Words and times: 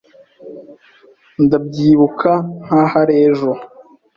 Ndabyibuka 1.43 2.31
nkaho 2.63 2.95
ari 3.01 3.13
ejo. 3.25 3.51